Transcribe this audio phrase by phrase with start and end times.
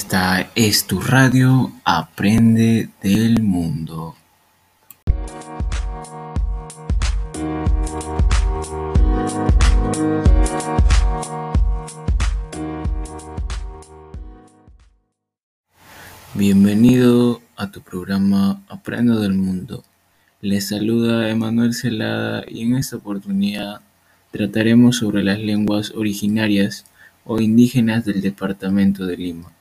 [0.00, 4.14] Esta es tu radio Aprende del Mundo.
[16.34, 19.82] Bienvenido a tu programa Aprendo del Mundo.
[20.40, 23.80] Les saluda Emanuel Celada y en esta oportunidad
[24.30, 26.84] trataremos sobre las lenguas originarias
[27.24, 29.57] o indígenas del departamento de Lima.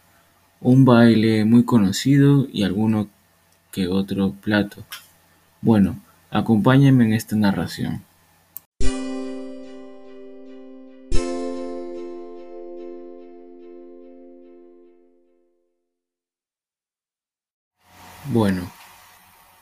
[0.60, 3.08] Un baile muy conocido y alguno
[3.72, 4.84] que otro plato.
[5.62, 6.00] Bueno,
[6.32, 8.04] acompáñenme en esta narración.
[18.30, 18.70] Bueno,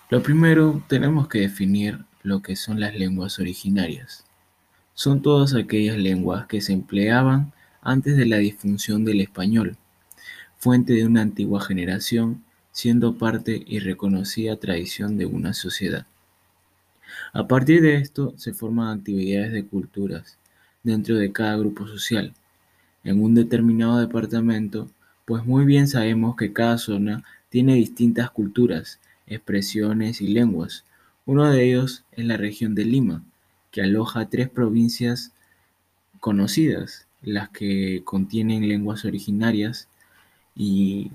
[0.09, 4.25] lo primero tenemos que definir lo que son las lenguas originarias.
[4.93, 9.77] Son todas aquellas lenguas que se empleaban antes de la disfunción del español,
[10.65, 16.07] fuente de una antigua generación, siendo parte y reconocida tradición de una sociedad.
[17.33, 20.39] A partir de esto se forman actividades de culturas
[20.81, 22.33] dentro de cada grupo social.
[23.03, 24.89] En un determinado departamento,
[25.25, 30.83] pues muy bien sabemos que cada zona tiene distintas culturas, expresiones y lenguas.
[31.27, 33.23] Uno de ellos es la región de Lima,
[33.69, 35.31] que aloja tres provincias
[36.19, 39.89] conocidas, las que contienen lenguas originarias
[40.55, 41.11] y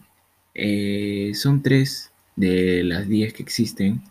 [0.54, 4.02] eh, son tres de las diez que existen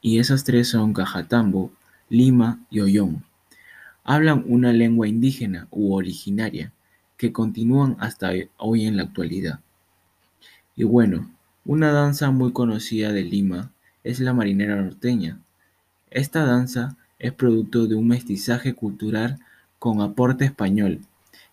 [0.00, 1.72] y esas tres son Cajatambo,
[2.08, 3.24] Lima y Ollón.
[4.04, 6.72] Hablan una lengua indígena u originaria
[7.16, 9.60] que continúan hasta hoy en la actualidad.
[10.74, 11.30] Y bueno,
[11.64, 13.70] una danza muy conocida de Lima
[14.02, 15.38] es la marinera norteña.
[16.10, 19.38] Esta danza es producto de un mestizaje cultural
[19.78, 21.00] con aporte español,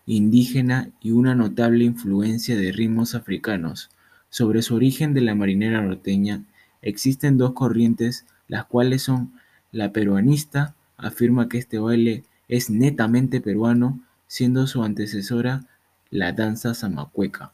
[0.08, 3.90] indígena y una notable influencia de ritmos africanos.
[4.30, 6.44] Sobre su origen de la marinera norteña
[6.80, 9.32] existen dos corrientes, las cuales son
[9.70, 15.66] la peruanista, afirma que este baile es netamente peruano, siendo su antecesora
[16.10, 17.52] la danza zamacueca.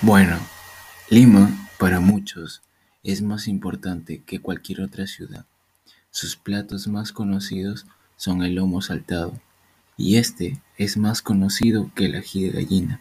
[0.00, 0.38] Bueno,
[1.10, 2.62] Lima para muchos
[3.02, 5.46] es más importante que cualquier otra ciudad.
[6.12, 7.86] Sus platos más conocidos
[8.16, 9.32] son el lomo saltado
[9.96, 13.00] y este es más conocido que el ají de gallina.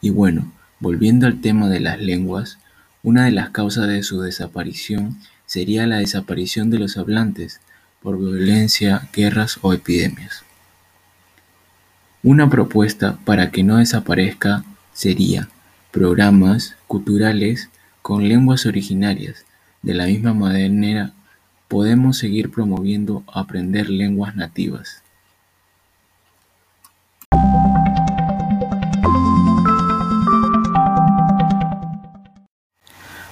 [0.00, 2.58] Y bueno, volviendo al tema de las lenguas,
[3.04, 7.60] una de las causas de su desaparición sería la desaparición de los hablantes
[8.06, 10.44] por violencia, guerras o epidemias.
[12.22, 14.62] Una propuesta para que no desaparezca
[14.92, 15.48] sería
[15.90, 17.68] programas culturales
[18.02, 19.44] con lenguas originarias.
[19.82, 21.14] De la misma manera,
[21.66, 25.02] podemos seguir promoviendo aprender lenguas nativas.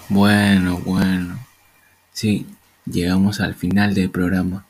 [0.08, 1.38] Bueno, bueno.
[2.12, 2.44] Sí,
[2.86, 4.66] Llegamos al final del programa.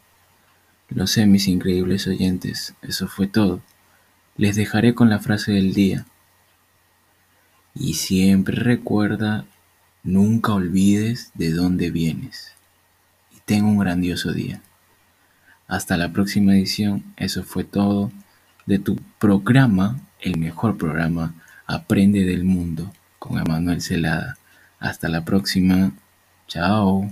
[0.88, 3.60] Lo sé, mis increíbles oyentes, eso fue todo.
[4.36, 6.06] Les dejaré con la frase del día.
[7.74, 9.46] Y siempre recuerda,
[10.04, 12.52] nunca olvides de dónde vienes.
[13.34, 14.62] Y ten un grandioso día.
[15.66, 18.12] Hasta la próxima edición, eso fue todo
[18.66, 21.34] de tu programa, el mejor programa,
[21.66, 24.36] Aprende del Mundo, con Emanuel Celada.
[24.78, 25.92] Hasta la próxima.
[26.46, 27.10] Chao.